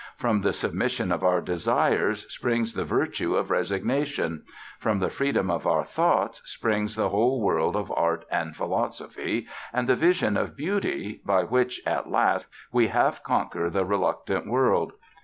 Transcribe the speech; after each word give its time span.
From 0.17 0.41
the 0.41 0.51
submission 0.51 1.11
of 1.11 1.23
our 1.23 1.41
desires 1.41 2.25
springs 2.33 2.73
the 2.73 2.83
virtue 2.85 3.35
of 3.35 3.51
resignation; 3.51 4.41
from 4.79 4.97
the 4.97 5.11
freedom 5.11 5.51
of 5.51 5.67
our 5.67 5.83
thoughts 5.83 6.41
springs 6.43 6.95
the 6.95 7.09
whole 7.09 7.39
world 7.39 7.75
of 7.75 7.91
art 7.95 8.25
and 8.31 8.55
philosophy, 8.55 9.45
and 9.71 9.87
the 9.87 9.95
vision 9.95 10.37
of 10.37 10.57
beauty 10.57 11.21
by 11.23 11.43
which, 11.43 11.81
at 11.85 12.09
last, 12.09 12.47
we 12.71 12.87
half 12.87 13.19
reconquer 13.19 13.69
the 13.69 13.85
reluctant 13.85 14.47
world. 14.47 14.93